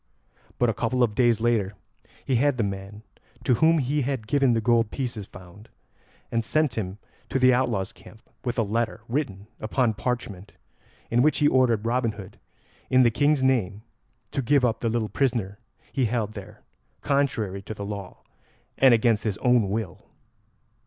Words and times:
But 0.57 0.67
a 0.67 0.73
couple 0.73 1.03
of 1.03 1.13
days 1.13 1.39
later 1.39 1.75
he 2.25 2.37
had 2.37 2.57
the 2.57 2.63
man 2.63 3.03
to 3.43 3.53
whom 3.61 3.77
he 3.77 4.01
had 4.01 4.25
given 4.25 4.53
the 4.53 4.59
gold 4.59 4.89
pieces 4.89 5.27
found, 5.27 5.69
and 6.31 6.43
sent 6.43 6.73
him 6.73 6.97
to 7.29 7.37
the 7.37 7.53
outlaws' 7.53 7.91
camp 7.93 8.23
with 8.43 8.57
a 8.57 8.63
letter 8.63 9.01
written 9.07 9.45
upon 9.59 9.93
parchment, 9.93 10.53
in 11.11 11.21
which 11.21 11.37
he 11.37 11.47
ordered 11.47 11.85
Robin 11.85 12.13
Hood, 12.13 12.39
in 12.89 13.03
the 13.03 13.11
King's 13.11 13.43
name, 13.43 13.83
to 14.31 14.41
give 14.41 14.65
up 14.65 14.79
the 14.79 14.89
little 14.89 15.07
prisoner 15.07 15.59
he 15.93 16.05
held 16.05 16.33
there 16.33 16.63
contrary 17.03 17.61
to 17.61 17.75
the 17.75 17.85
law 17.85 18.23
and 18.79 18.95
against 18.95 19.23
his 19.23 19.37
own 19.37 19.69
will. 19.69 20.07